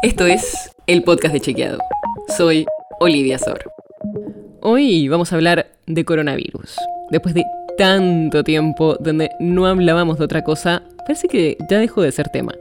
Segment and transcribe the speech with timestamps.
[0.00, 1.78] Esto es el podcast de Chequeado.
[2.36, 2.64] Soy
[3.00, 3.58] Olivia Sor.
[4.62, 6.76] Hoy vamos a hablar de coronavirus.
[7.10, 7.44] Después de
[7.76, 12.54] tanto tiempo donde no hablábamos de otra cosa, parece que ya dejó de ser tema.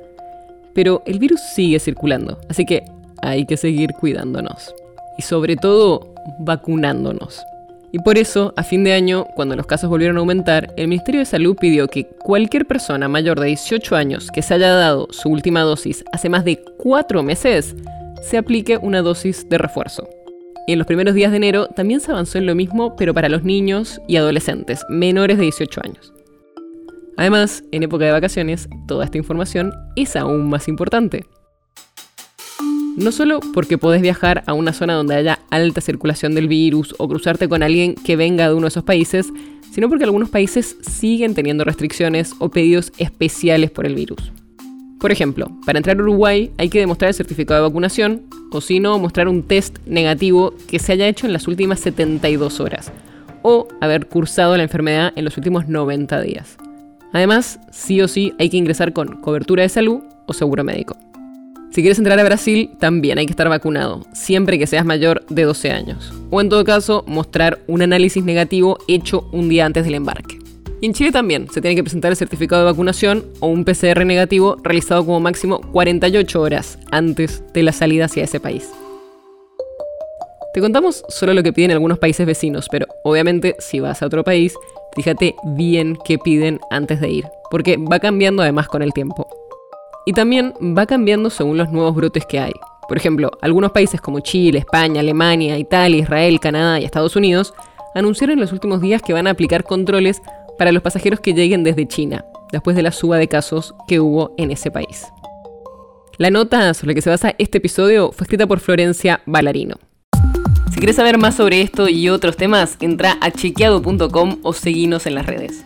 [0.73, 2.83] Pero el virus sigue circulando, así que
[3.21, 4.73] hay que seguir cuidándonos.
[5.19, 7.43] Y sobre todo, vacunándonos.
[7.97, 11.21] Y por eso, a fin de año, cuando los casos volvieron a aumentar, el Ministerio
[11.21, 15.29] de Salud pidió que cualquier persona mayor de 18 años que se haya dado su
[15.29, 17.75] última dosis hace más de 4 meses,
[18.21, 20.07] se aplique una dosis de refuerzo.
[20.67, 23.29] Y en los primeros días de enero también se avanzó en lo mismo, pero para
[23.29, 26.13] los niños y adolescentes menores de 18 años.
[27.17, 31.25] Además, en época de vacaciones, toda esta información es aún más importante.
[32.97, 37.07] No solo porque podés viajar a una zona donde haya alta circulación del virus o
[37.07, 39.31] cruzarte con alguien que venga de uno de esos países,
[39.71, 44.31] sino porque algunos países siguen teniendo restricciones o pedidos especiales por el virus.
[44.99, 48.79] Por ejemplo, para entrar a Uruguay hay que demostrar el certificado de vacunación o si
[48.79, 52.91] no, mostrar un test negativo que se haya hecho en las últimas 72 horas
[53.43, 56.57] o haber cursado la enfermedad en los últimos 90 días.
[57.13, 60.97] Además, sí o sí hay que ingresar con cobertura de salud o seguro médico.
[61.71, 65.43] Si quieres entrar a Brasil, también hay que estar vacunado, siempre que seas mayor de
[65.43, 66.13] 12 años.
[66.31, 70.39] O en todo caso, mostrar un análisis negativo hecho un día antes del embarque.
[70.81, 74.05] Y en Chile también se tiene que presentar el certificado de vacunación o un PCR
[74.05, 78.69] negativo realizado como máximo 48 horas antes de la salida hacia ese país.
[80.53, 84.23] Te contamos solo lo que piden algunos países vecinos, pero obviamente si vas a otro
[84.23, 84.55] país,
[84.95, 89.27] fíjate bien qué piden antes de ir, porque va cambiando además con el tiempo.
[90.07, 92.53] Y también va cambiando según los nuevos brotes que hay.
[92.87, 97.53] Por ejemplo, algunos países como Chile, España, Alemania, Italia, Israel, Canadá y Estados Unidos
[97.93, 100.21] anunciaron en los últimos días que van a aplicar controles
[100.57, 104.33] para los pasajeros que lleguen desde China, después de la suba de casos que hubo
[104.37, 105.07] en ese país.
[106.17, 109.75] La nota sobre la que se basa este episodio fue escrita por Florencia Ballarino.
[110.71, 115.15] Si quieres saber más sobre esto y otros temas, entra a chequeado.com o seguinos en
[115.15, 115.65] las redes.